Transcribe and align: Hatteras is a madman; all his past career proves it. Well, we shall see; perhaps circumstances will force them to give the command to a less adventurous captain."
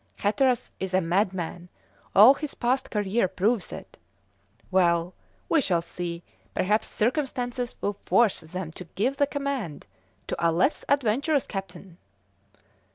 Hatteras 0.15 0.71
is 0.79 0.95
a 0.95 0.99
madman; 0.99 1.69
all 2.15 2.33
his 2.33 2.55
past 2.55 2.89
career 2.89 3.27
proves 3.27 3.71
it. 3.71 3.97
Well, 4.71 5.13
we 5.47 5.61
shall 5.61 5.83
see; 5.83 6.23
perhaps 6.55 6.87
circumstances 6.87 7.75
will 7.81 7.93
force 7.93 8.39
them 8.41 8.71
to 8.71 8.85
give 8.95 9.17
the 9.17 9.27
command 9.27 9.85
to 10.25 10.35
a 10.39 10.49
less 10.51 10.83
adventurous 10.89 11.45
captain." 11.45 11.99